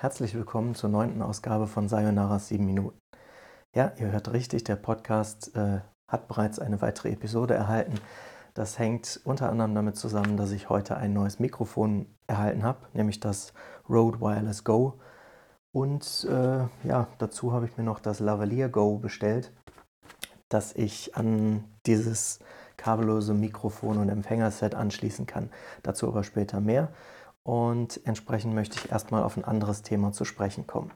Herzlich 0.00 0.36
willkommen 0.36 0.76
zur 0.76 0.90
neunten 0.90 1.22
Ausgabe 1.22 1.66
von 1.66 1.88
Sayonara 1.88 2.38
7 2.38 2.64
Minuten. 2.64 3.00
Ja, 3.74 3.90
ihr 3.96 4.12
hört 4.12 4.32
richtig, 4.32 4.62
der 4.62 4.76
Podcast 4.76 5.56
äh, 5.56 5.80
hat 6.06 6.28
bereits 6.28 6.60
eine 6.60 6.80
weitere 6.80 7.10
Episode 7.10 7.54
erhalten. 7.54 7.94
Das 8.54 8.78
hängt 8.78 9.20
unter 9.24 9.50
anderem 9.50 9.74
damit 9.74 9.96
zusammen, 9.96 10.36
dass 10.36 10.52
ich 10.52 10.68
heute 10.68 10.96
ein 10.96 11.14
neues 11.14 11.40
Mikrofon 11.40 12.06
erhalten 12.28 12.62
habe, 12.62 12.86
nämlich 12.92 13.18
das 13.18 13.52
Rode 13.88 14.20
Wireless 14.20 14.62
Go. 14.62 15.00
Und 15.72 16.28
äh, 16.30 16.86
ja, 16.86 17.08
dazu 17.18 17.52
habe 17.52 17.66
ich 17.66 17.76
mir 17.76 17.82
noch 17.82 17.98
das 17.98 18.20
Lavalier 18.20 18.68
Go 18.68 18.98
bestellt, 18.98 19.52
das 20.48 20.76
ich 20.76 21.16
an 21.16 21.64
dieses 21.86 22.38
kabellose 22.76 23.34
Mikrofon 23.34 23.98
und 23.98 24.10
Empfängerset 24.10 24.76
anschließen 24.76 25.26
kann. 25.26 25.50
Dazu 25.82 26.06
aber 26.06 26.22
später 26.22 26.60
mehr 26.60 26.92
und 27.48 27.98
entsprechend 28.04 28.52
möchte 28.52 28.76
ich 28.76 28.92
erstmal 28.92 29.22
auf 29.22 29.38
ein 29.38 29.44
anderes 29.44 29.80
Thema 29.80 30.12
zu 30.12 30.26
sprechen 30.26 30.66
kommen. 30.66 30.90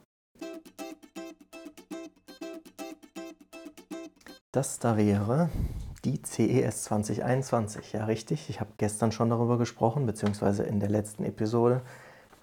Das 4.51 4.79
da 4.79 4.99
wäre 4.99 5.49
die 6.05 6.21
CES 6.23 6.83
2021. 6.83 7.95
Ja, 7.95 8.05
richtig. 8.05 8.51
Ich 8.51 8.61
habe 8.61 8.71
gestern 8.77 9.13
schon 9.13 9.31
darüber 9.31 9.57
gesprochen, 9.57 10.05
beziehungsweise 10.05 10.65
in 10.65 10.79
der 10.79 10.91
letzten 10.91 11.25
Episode, 11.25 11.81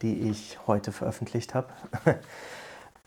die 0.02 0.28
ich 0.28 0.58
heute 0.66 0.92
veröffentlicht 0.92 1.54
habe. 1.54 1.68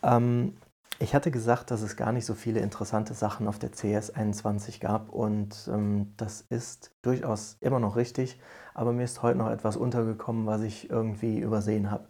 ähm, 0.03 0.55
ich 0.99 1.15
hatte 1.15 1.31
gesagt, 1.31 1.71
dass 1.71 1.81
es 1.81 1.95
gar 1.95 2.11
nicht 2.11 2.25
so 2.25 2.33
viele 2.33 2.59
interessante 2.59 3.13
Sachen 3.13 3.47
auf 3.47 3.59
der 3.59 3.71
CS21 3.71 4.79
gab 4.79 5.09
und 5.09 5.69
ähm, 5.71 6.13
das 6.17 6.41
ist 6.41 6.91
durchaus 7.01 7.57
immer 7.61 7.79
noch 7.79 7.95
richtig, 7.95 8.39
aber 8.73 8.93
mir 8.93 9.03
ist 9.03 9.21
heute 9.21 9.37
noch 9.37 9.49
etwas 9.49 9.75
untergekommen, 9.75 10.45
was 10.45 10.61
ich 10.61 10.89
irgendwie 10.89 11.39
übersehen 11.39 11.91
habe. 11.91 12.05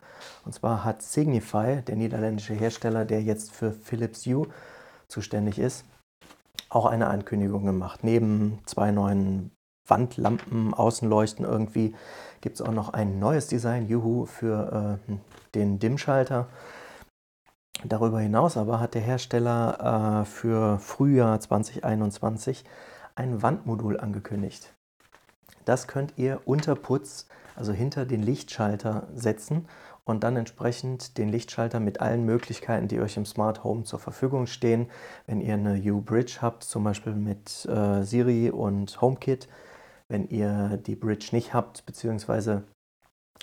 Und 0.46 0.54
zwar 0.54 0.84
hat 0.84 1.02
Signify, 1.02 1.81
der 1.81 1.95
niederländische 1.95 2.54
Hersteller, 2.54 3.06
der 3.06 3.22
jetzt 3.22 3.52
für 3.52 3.72
Philips 3.72 4.26
Hue 4.26 4.48
zuständig 5.08 5.59
ist, 5.59 5.86
auch 6.70 6.86
eine 6.86 7.08
Ankündigung 7.08 7.66
gemacht. 7.66 8.04
Neben 8.04 8.59
zwei 8.66 8.92
neuen 8.92 9.52
Wandlampen, 9.88 10.73
Außenleuchten 10.73 11.45
irgendwie 11.45 11.94
gibt 12.42 12.56
es 12.56 12.61
auch 12.61 12.72
noch 12.72 12.94
ein 12.94 13.20
neues 13.20 13.48
Design, 13.48 13.88
Juhu, 13.88 14.26
für 14.26 15.00
äh, 15.09 15.14
den 15.56 15.80
Dimmschalter. 15.80 16.48
Darüber 17.86 18.20
hinaus 18.20 18.56
aber 18.56 18.80
hat 18.80 18.94
der 18.94 19.02
Hersteller 19.02 20.22
äh, 20.22 20.26
für 20.26 20.80
Frühjahr 20.80 21.39
2021 21.39 22.64
ein 23.16 23.42
Wandmodul 23.42 24.00
angekündigt. 24.00 24.73
Das 25.66 25.88
könnt 25.88 26.14
ihr 26.17 26.42
unter 26.45 26.76
Putz, 26.76 27.28
also 27.56 27.73
hinter 27.73 28.06
den 28.06 28.23
Lichtschalter 28.23 29.08
setzen 29.14 29.67
und 30.06 30.23
dann 30.23 30.36
entsprechend 30.36 31.17
den 31.17 31.30
Lichtschalter 31.30 31.80
mit 31.80 32.02
allen 32.02 32.26
Möglichkeiten, 32.26 32.88
die 32.88 33.00
euch 33.00 33.17
im 33.17 33.26
Smart 33.26 33.64
Home 33.64 33.84
zur 33.84 34.00
Verfügung 34.00 34.48
stehen. 34.48 34.89
Wenn 35.28 35.42
ihr 35.42 35.54
eine 35.54 35.80
U-Bridge 35.80 36.38
habt, 36.42 36.64
zum 36.64 36.84
Beispiel 36.84 37.14
mit 37.14 37.66
äh, 37.66 38.04
Siri 38.04 38.50
und 38.50 39.02
HomeKit, 39.02 39.48
wenn 40.09 40.28
ihr 40.28 40.78
die 40.78 40.95
Bridge 40.95 41.30
nicht 41.31 41.54
habt, 41.54 41.86
beziehungsweise 41.86 42.64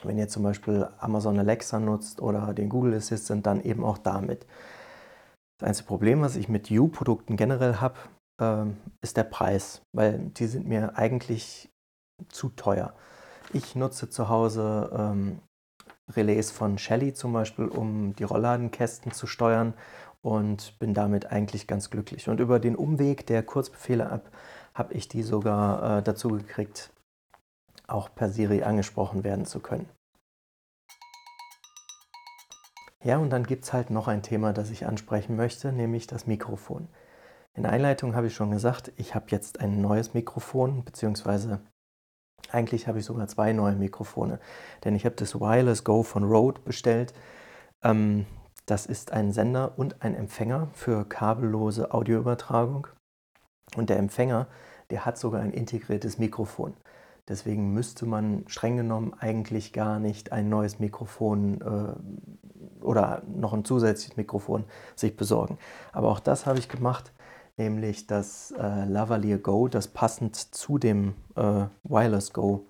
wenn 0.05 0.19
ihr 0.19 0.29
zum 0.29 0.43
Beispiel 0.43 0.89
Amazon 0.99 1.39
Alexa 1.39 1.79
nutzt 1.79 2.21
oder 2.21 2.55
den 2.55 2.69
Google 2.69 2.95
Assistant, 2.95 3.47
dann 3.47 3.63
eben 3.63 3.85
auch 3.85 3.99
damit. 3.99 4.47
Das 5.59 5.69
einzige 5.69 5.89
Problem, 5.89 6.23
was 6.23 6.37
ich 6.37 6.49
mit 6.49 6.71
U-Produkten 6.71 7.37
generell 7.37 7.77
habe, 7.77 7.99
äh, 8.41 8.65
ist 9.03 9.17
der 9.17 9.25
Preis, 9.25 9.83
weil 9.93 10.19
die 10.19 10.47
sind 10.47 10.67
mir 10.67 10.97
eigentlich 10.97 11.71
zu 12.29 12.49
teuer. 12.51 12.95
Ich 13.53 13.75
nutze 13.75 14.09
zu 14.09 14.29
Hause 14.29 14.91
ähm, 14.97 15.41
Relais 16.17 16.51
von 16.51 16.79
Shelly 16.79 17.15
zum 17.15 17.33
Beispiel, 17.33 17.67
um 17.67 18.15
die 18.15 18.25
Rollladenkästen 18.25 19.13
zu 19.13 19.27
steuern 19.27 19.75
und 20.23 20.79
bin 20.79 20.95
damit 20.95 21.27
eigentlich 21.27 21.67
ganz 21.67 21.91
glücklich. 21.91 22.29
Und 22.29 22.41
über 22.41 22.59
den 22.59 22.77
Umweg 22.77 23.27
der 23.27 23.43
Kurzbefehle-App 23.43 24.31
habe 24.75 24.95
ich 24.95 25.09
die 25.09 25.23
sogar 25.23 25.99
äh, 25.99 26.03
dazu 26.03 26.29
gekriegt, 26.29 26.91
auch 27.91 28.15
per 28.15 28.31
Siri 28.31 28.63
angesprochen 28.63 29.25
werden 29.25 29.45
zu 29.45 29.61
können. 29.61 29.89
Ja, 33.03 33.17
und 33.17 33.31
dann 33.31 33.45
gibt 33.45 33.65
es 33.65 33.73
halt 33.73 33.91
noch 33.91 34.09
ein 34.09 34.23
Thema, 34.23 34.53
das 34.53 34.71
ich 34.71 34.87
ansprechen 34.87 35.35
möchte, 35.35 35.73
nämlich 35.73 36.07
das 36.07 36.27
Mikrofon. 36.27 36.89
In 37.55 37.63
der 37.63 37.73
Einleitung 37.73 38.15
habe 38.15 38.27
ich 38.27 38.35
schon 38.35 38.51
gesagt, 38.51 38.93
ich 38.97 39.15
habe 39.15 39.27
jetzt 39.31 39.61
ein 39.61 39.81
neues 39.81 40.13
Mikrofon, 40.13 40.85
beziehungsweise 40.85 41.61
eigentlich 42.51 42.89
habe 42.89 42.99
ich 42.99 43.05
sogar 43.05 43.27
zwei 43.29 43.53
neue 43.53 43.75
Mikrofone, 43.75 44.39
denn 44.85 44.95
ich 44.95 45.05
habe 45.05 45.17
das 45.17 45.35
Wireless 45.35 45.85
Go 45.85 46.03
von 46.03 46.25
Rode 46.25 46.61
bestellt. 46.61 47.15
Ähm, 47.83 48.27
das 48.67 48.87
ist 48.87 49.13
ein 49.13 49.33
Sender 49.33 49.79
und 49.79 50.03
ein 50.03 50.15
Empfänger 50.15 50.69
für 50.75 51.09
kabellose 51.09 51.93
Audioübertragung. 51.93 52.87
Und 53.77 53.89
der 53.89 53.99
Empfänger, 53.99 54.47
der 54.91 55.07
hat 55.07 55.19
sogar 55.19 55.41
ein 55.41 55.53
integriertes 55.53 56.19
Mikrofon. 56.19 56.75
Deswegen 57.31 57.73
müsste 57.73 58.07
man 58.07 58.43
streng 58.49 58.77
genommen 58.77 59.15
eigentlich 59.17 59.73
gar 59.73 60.01
nicht 60.01 60.33
ein 60.33 60.49
neues 60.49 60.81
Mikrofon 60.81 61.61
äh, 61.61 62.85
oder 62.85 63.23
noch 63.33 63.53
ein 63.53 63.65
zusätzliches 63.65 64.17
Mikrofon 64.17 64.65
sich 64.97 65.17
besorgen. 65.17 65.57
Aber 65.93 66.09
auch 66.09 66.19
das 66.19 66.45
habe 66.45 66.59
ich 66.59 66.69
gemacht, 66.69 67.13
nämlich 67.57 68.09
das 68.09 68.53
äh, 68.59 68.85
Lavalier 68.85 69.39
Go, 69.39 69.69
das 69.69 69.87
passend 69.87 70.35
zu 70.35 70.79
dem 70.79 71.15
äh, 71.37 71.67
Wireless 71.85 72.33
Go 72.33 72.67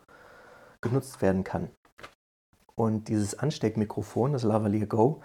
genutzt 0.83 1.23
werden 1.23 1.43
kann. 1.43 1.71
Und 2.75 3.09
dieses 3.09 3.39
Ansteckmikrofon, 3.39 4.35
das 4.35 4.43
Lavalier 4.43 4.87
Go, 4.87 5.23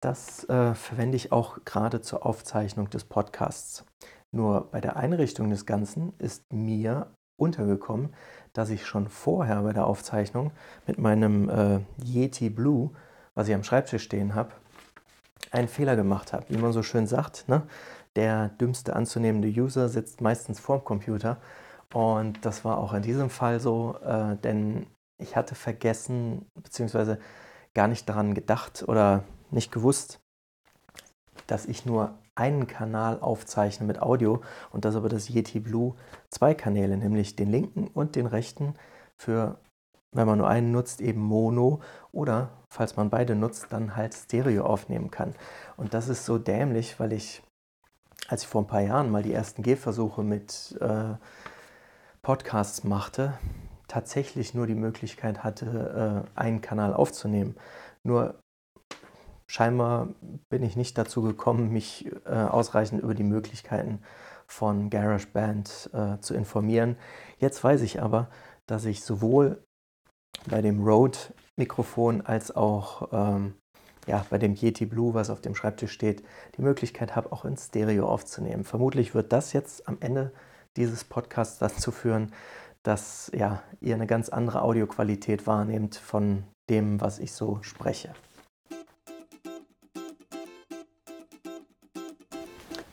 das 0.00 0.48
äh, 0.48 0.74
verwende 0.74 1.16
ich 1.16 1.30
auch 1.30 1.58
gerade 1.66 2.00
zur 2.00 2.24
Aufzeichnung 2.24 2.88
des 2.88 3.04
Podcasts. 3.04 3.84
Nur 4.30 4.70
bei 4.70 4.80
der 4.80 4.96
Einrichtung 4.96 5.50
des 5.50 5.66
Ganzen 5.66 6.14
ist 6.18 6.50
mir 6.50 7.12
untergekommen, 7.36 8.14
dass 8.52 8.70
ich 8.70 8.86
schon 8.86 9.08
vorher 9.08 9.62
bei 9.62 9.72
der 9.72 9.86
Aufzeichnung 9.86 10.52
mit 10.86 10.98
meinem 10.98 11.48
äh, 11.48 11.80
Yeti 12.04 12.50
Blue, 12.50 12.90
was 13.34 13.48
ich 13.48 13.54
am 13.54 13.64
Schreibtisch 13.64 14.02
stehen 14.02 14.34
habe, 14.34 14.50
einen 15.50 15.68
Fehler 15.68 15.96
gemacht 15.96 16.32
habe. 16.32 16.44
Wie 16.48 16.58
man 16.58 16.72
so 16.72 16.82
schön 16.82 17.06
sagt, 17.06 17.48
ne? 17.48 17.62
der 18.16 18.48
dümmste 18.48 18.94
anzunehmende 18.94 19.48
User 19.48 19.88
sitzt 19.88 20.20
meistens 20.20 20.60
vorm 20.60 20.84
Computer. 20.84 21.38
Und 21.92 22.44
das 22.44 22.64
war 22.64 22.78
auch 22.78 22.94
in 22.94 23.02
diesem 23.02 23.30
Fall 23.30 23.60
so, 23.60 23.96
äh, 24.04 24.36
denn 24.36 24.86
ich 25.18 25.36
hatte 25.36 25.54
vergessen, 25.54 26.46
beziehungsweise 26.54 27.18
gar 27.74 27.88
nicht 27.88 28.08
daran 28.08 28.34
gedacht 28.34 28.84
oder 28.86 29.24
nicht 29.50 29.72
gewusst, 29.72 30.20
dass 31.46 31.66
ich 31.66 31.86
nur 31.86 32.18
einen 32.34 32.66
Kanal 32.66 33.20
aufzeichne 33.20 33.86
mit 33.86 34.00
Audio 34.00 34.40
und 34.70 34.84
das 34.84 34.96
aber 34.96 35.08
das 35.08 35.28
Yeti 35.28 35.60
Blue 35.60 35.94
zwei 36.30 36.54
Kanäle, 36.54 36.96
nämlich 36.96 37.36
den 37.36 37.50
linken 37.50 37.88
und 37.88 38.16
den 38.16 38.26
rechten 38.26 38.74
für, 39.16 39.58
wenn 40.12 40.26
man 40.26 40.38
nur 40.38 40.48
einen 40.48 40.72
nutzt, 40.72 41.00
eben 41.00 41.20
Mono 41.20 41.80
oder 42.10 42.50
falls 42.68 42.96
man 42.96 43.10
beide 43.10 43.34
nutzt, 43.34 43.66
dann 43.70 43.96
halt 43.96 44.14
Stereo 44.14 44.64
aufnehmen 44.64 45.10
kann. 45.10 45.34
Und 45.76 45.94
das 45.94 46.08
ist 46.08 46.24
so 46.24 46.38
dämlich, 46.38 46.98
weil 46.98 47.12
ich, 47.12 47.42
als 48.28 48.42
ich 48.42 48.48
vor 48.48 48.62
ein 48.62 48.66
paar 48.66 48.80
Jahren 48.80 49.10
mal 49.10 49.22
die 49.22 49.32
ersten 49.32 49.62
Gehversuche 49.62 50.22
mit 50.22 50.76
äh, 50.80 51.14
Podcasts 52.22 52.84
machte, 52.84 53.34
tatsächlich 53.88 54.54
nur 54.54 54.66
die 54.66 54.74
Möglichkeit 54.74 55.44
hatte, 55.44 56.24
äh, 56.34 56.38
einen 56.38 56.62
Kanal 56.62 56.94
aufzunehmen. 56.94 57.56
Nur 58.04 58.41
scheinbar 59.52 60.08
bin 60.48 60.62
ich 60.62 60.76
nicht 60.76 60.96
dazu 60.96 61.20
gekommen, 61.20 61.70
mich 61.70 62.10
äh, 62.24 62.30
ausreichend 62.30 63.02
über 63.02 63.14
die 63.14 63.22
Möglichkeiten 63.22 64.00
von 64.46 64.88
GarageBand 64.88 65.90
äh, 65.92 66.18
zu 66.20 66.32
informieren. 66.32 66.96
Jetzt 67.38 67.62
weiß 67.62 67.82
ich 67.82 68.00
aber, 68.00 68.30
dass 68.66 68.86
ich 68.86 69.04
sowohl 69.04 69.62
bei 70.46 70.62
dem 70.62 70.82
Rode-Mikrofon 70.82 72.22
als 72.22 72.56
auch 72.56 73.10
ähm, 73.12 73.54
ja, 74.06 74.24
bei 74.30 74.38
dem 74.38 74.54
Yeti 74.54 74.86
Blue, 74.86 75.12
was 75.12 75.28
auf 75.28 75.42
dem 75.42 75.54
Schreibtisch 75.54 75.92
steht, 75.92 76.24
die 76.56 76.62
Möglichkeit 76.62 77.14
habe, 77.14 77.30
auch 77.30 77.44
in 77.44 77.58
Stereo 77.58 78.08
aufzunehmen. 78.08 78.64
Vermutlich 78.64 79.14
wird 79.14 79.34
das 79.34 79.52
jetzt 79.52 79.86
am 79.86 79.98
Ende 80.00 80.32
dieses 80.78 81.04
Podcasts 81.04 81.58
dazu 81.58 81.90
führen, 81.90 82.32
dass 82.82 83.30
ja, 83.34 83.62
ihr 83.82 83.94
eine 83.96 84.06
ganz 84.06 84.30
andere 84.30 84.62
Audioqualität 84.62 85.46
wahrnehmt 85.46 85.96
von 85.96 86.44
dem, 86.70 87.02
was 87.02 87.18
ich 87.18 87.34
so 87.34 87.58
spreche. 87.60 88.14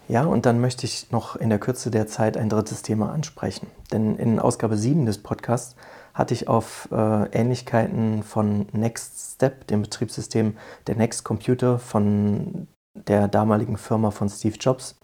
Ja, 0.09 0.23
und 0.23 0.47
dann 0.47 0.59
möchte 0.59 0.87
ich 0.87 1.11
noch 1.11 1.35
in 1.35 1.49
der 1.49 1.59
Kürze 1.59 1.91
der 1.91 2.07
Zeit 2.07 2.35
ein 2.35 2.49
drittes 2.49 2.81
Thema 2.81 3.11
ansprechen. 3.11 3.67
Denn 3.91 4.15
in 4.15 4.39
Ausgabe 4.39 4.75
7 4.75 5.05
des 5.05 5.19
Podcasts 5.19 5.75
hatte 6.15 6.33
ich 6.33 6.47
auf 6.47 6.89
äh, 6.91 7.29
Ähnlichkeiten 7.31 8.23
von 8.23 8.65
Next 8.71 9.35
Step, 9.35 9.67
dem 9.67 9.83
Betriebssystem 9.83 10.57
der 10.87 10.95
Next 10.95 11.23
Computer 11.23 11.77
von 11.77 12.67
der 12.95 13.27
damaligen 13.27 13.77
Firma 13.77 14.09
von 14.09 14.29
Steve 14.29 14.55
Jobs 14.59 14.99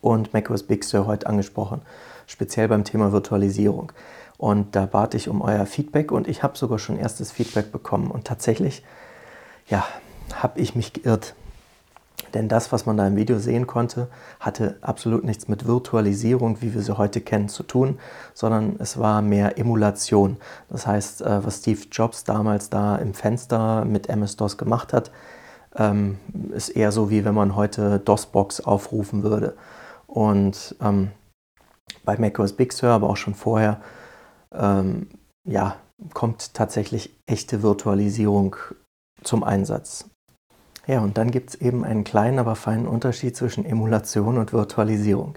und 0.00 0.32
macOS 0.32 0.62
Big 0.62 0.84
Sur 0.84 1.08
heute 1.08 1.26
angesprochen, 1.26 1.82
speziell 2.28 2.68
beim 2.68 2.84
Thema 2.84 3.10
Virtualisierung. 3.10 3.90
Und 4.36 4.76
da 4.76 4.86
bat 4.86 5.14
ich 5.14 5.28
um 5.28 5.42
euer 5.42 5.66
Feedback 5.66 6.12
und 6.12 6.28
ich 6.28 6.44
habe 6.44 6.56
sogar 6.56 6.78
schon 6.78 6.96
erstes 6.96 7.32
Feedback 7.32 7.72
bekommen. 7.72 8.12
Und 8.12 8.28
tatsächlich, 8.28 8.84
ja, 9.66 9.84
habe 10.34 10.60
ich 10.60 10.76
mich 10.76 10.92
geirrt. 10.92 11.34
Denn 12.34 12.48
das, 12.48 12.72
was 12.72 12.86
man 12.86 12.96
da 12.96 13.06
im 13.06 13.16
Video 13.16 13.38
sehen 13.38 13.66
konnte, 13.66 14.08
hatte 14.40 14.76
absolut 14.80 15.24
nichts 15.24 15.48
mit 15.48 15.66
Virtualisierung, 15.66 16.60
wie 16.60 16.74
wir 16.74 16.82
sie 16.82 16.96
heute 16.96 17.20
kennen, 17.20 17.48
zu 17.48 17.62
tun, 17.62 17.98
sondern 18.34 18.76
es 18.78 18.98
war 18.98 19.22
mehr 19.22 19.58
Emulation. 19.58 20.36
Das 20.68 20.86
heißt, 20.86 21.22
äh, 21.22 21.44
was 21.44 21.58
Steve 21.58 21.80
Jobs 21.90 22.24
damals 22.24 22.70
da 22.70 22.96
im 22.96 23.14
Fenster 23.14 23.84
mit 23.84 24.08
MS-DOS 24.08 24.58
gemacht 24.58 24.92
hat, 24.92 25.10
ähm, 25.76 26.18
ist 26.54 26.70
eher 26.70 26.92
so, 26.92 27.10
wie 27.10 27.24
wenn 27.24 27.34
man 27.34 27.56
heute 27.56 27.98
DOS-Box 28.00 28.60
aufrufen 28.60 29.22
würde. 29.22 29.54
Und 30.06 30.76
ähm, 30.80 31.10
bei 32.04 32.16
macOS 32.18 32.54
Big 32.54 32.72
Sur, 32.72 32.90
aber 32.90 33.10
auch 33.10 33.16
schon 33.16 33.34
vorher, 33.34 33.80
ähm, 34.52 35.08
ja, 35.44 35.76
kommt 36.14 36.54
tatsächlich 36.54 37.18
echte 37.26 37.62
Virtualisierung 37.62 38.56
zum 39.22 39.44
Einsatz. 39.44 40.08
Ja, 40.88 41.00
und 41.00 41.18
dann 41.18 41.30
gibt 41.30 41.50
es 41.50 41.54
eben 41.56 41.84
einen 41.84 42.02
kleinen, 42.02 42.38
aber 42.38 42.56
feinen 42.56 42.88
Unterschied 42.88 43.36
zwischen 43.36 43.66
Emulation 43.66 44.38
und 44.38 44.54
Virtualisierung. 44.54 45.36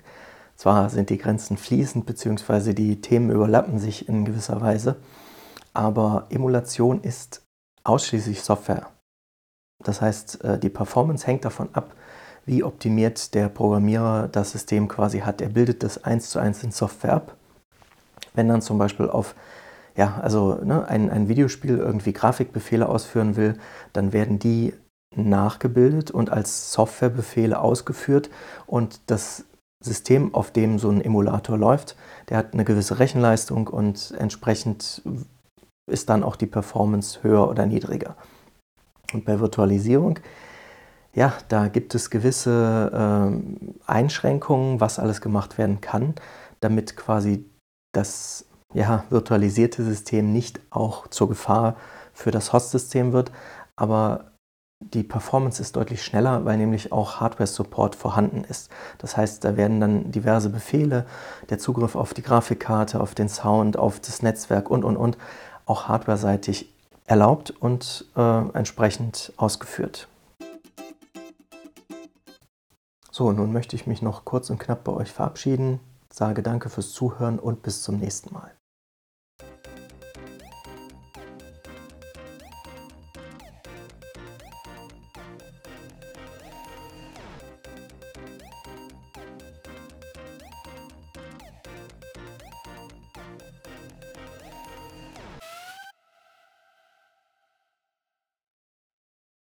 Zwar 0.55 0.89
sind 0.89 1.09
die 1.09 1.17
Grenzen 1.17 1.57
fließend, 1.57 2.05
beziehungsweise 2.05 2.73
die 2.73 3.01
Themen 3.01 3.29
überlappen 3.29 3.77
sich 3.77 4.07
in 4.07 4.23
gewisser 4.23 4.61
Weise, 4.61 4.95
aber 5.73 6.27
Emulation 6.29 7.01
ist 7.01 7.41
ausschließlich 7.83 8.41
Software. 8.43 8.87
Das 9.83 9.99
heißt, 9.99 10.41
äh, 10.45 10.57
die 10.57 10.69
Performance 10.69 11.27
hängt 11.27 11.43
davon 11.43 11.67
ab, 11.73 11.95
wie 12.45 12.63
optimiert 12.63 13.33
der 13.33 13.49
Programmierer 13.49 14.29
das 14.29 14.51
System 14.51 14.87
quasi 14.87 15.19
hat. 15.19 15.41
Er 15.41 15.49
bildet 15.49 15.83
das 15.83 16.03
eins 16.05 16.29
zu 16.29 16.39
eins 16.39 16.63
in 16.63 16.71
Software 16.71 17.13
ab. 17.13 17.35
Wenn 18.33 18.47
dann 18.47 18.61
zum 18.61 18.77
Beispiel 18.77 19.09
auf 19.09 19.35
ja, 19.97 20.19
also 20.21 20.55
ne, 20.63 20.87
ein, 20.87 21.09
ein 21.09 21.27
Videospiel 21.27 21.77
irgendwie 21.77 22.13
Grafikbefehle 22.13 22.87
ausführen 22.87 23.35
will, 23.35 23.57
dann 23.91 24.13
werden 24.13 24.39
die 24.39 24.73
nachgebildet 25.15 26.11
und 26.11 26.29
als 26.29 26.71
Softwarebefehle 26.73 27.59
ausgeführt 27.59 28.29
und 28.65 29.01
das 29.07 29.45
System, 29.83 30.33
auf 30.35 30.51
dem 30.51 30.79
so 30.79 30.89
ein 30.89 31.01
Emulator 31.01 31.57
läuft, 31.57 31.95
der 32.29 32.37
hat 32.37 32.53
eine 32.53 32.63
gewisse 32.63 32.99
Rechenleistung 32.99 33.67
und 33.67 34.13
entsprechend 34.17 35.01
ist 35.89 36.09
dann 36.09 36.23
auch 36.23 36.35
die 36.35 36.45
Performance 36.45 37.23
höher 37.23 37.49
oder 37.49 37.65
niedriger. 37.65 38.15
Und 39.11 39.25
bei 39.25 39.39
Virtualisierung, 39.39 40.19
ja, 41.13 41.33
da 41.49 41.67
gibt 41.67 41.95
es 41.95 42.09
gewisse 42.09 42.91
äh, 42.93 43.91
Einschränkungen, 43.91 44.79
was 44.79 44.99
alles 44.99 45.19
gemacht 45.19 45.57
werden 45.57 45.81
kann, 45.81 46.15
damit 46.61 46.95
quasi 46.95 47.45
das 47.93 48.45
ja, 48.73 49.03
virtualisierte 49.09 49.83
System 49.83 50.31
nicht 50.31 50.61
auch 50.69 51.07
zur 51.07 51.27
Gefahr 51.27 51.75
für 52.13 52.31
das 52.31 52.53
Host-System 52.53 53.11
wird. 53.11 53.31
Aber 53.75 54.30
die 54.81 55.03
Performance 55.03 55.61
ist 55.61 55.75
deutlich 55.75 56.03
schneller, 56.03 56.43
weil 56.43 56.57
nämlich 56.57 56.91
auch 56.91 57.19
Hardware-Support 57.19 57.95
vorhanden 57.95 58.43
ist. 58.43 58.69
Das 58.97 59.15
heißt, 59.15 59.43
da 59.45 59.55
werden 59.55 59.79
dann 59.79 60.11
diverse 60.11 60.49
Befehle, 60.49 61.05
der 61.49 61.59
Zugriff 61.59 61.95
auf 61.95 62.13
die 62.13 62.23
Grafikkarte, 62.23 62.99
auf 62.99 63.15
den 63.15 63.29
Sound, 63.29 63.77
auf 63.77 63.99
das 63.99 64.21
Netzwerk 64.21 64.69
und, 64.69 64.83
und, 64.83 64.97
und, 64.97 65.17
auch 65.65 65.87
hardware-seitig 65.87 66.73
erlaubt 67.05 67.51
und 67.51 68.05
äh, 68.15 68.49
entsprechend 68.53 69.31
ausgeführt. 69.37 70.07
So, 73.11 73.31
nun 73.31 73.53
möchte 73.53 73.75
ich 73.75 73.87
mich 73.87 74.01
noch 74.01 74.25
kurz 74.25 74.49
und 74.49 74.57
knapp 74.57 74.83
bei 74.83 74.93
euch 74.93 75.11
verabschieden, 75.11 75.79
sage 76.11 76.41
danke 76.41 76.69
fürs 76.69 76.91
Zuhören 76.91 77.39
und 77.39 77.61
bis 77.61 77.83
zum 77.83 77.97
nächsten 77.97 78.33
Mal. 78.33 78.51